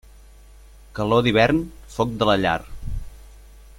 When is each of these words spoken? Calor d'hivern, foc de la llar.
Calor 0.99 1.21
d'hivern, 1.27 1.61
foc 1.97 2.17
de 2.23 2.29
la 2.31 2.37
llar. 2.47 2.59